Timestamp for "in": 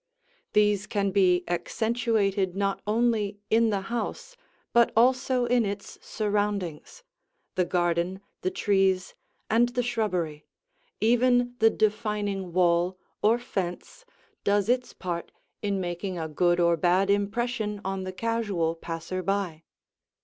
3.51-3.69, 5.45-5.63, 15.61-15.79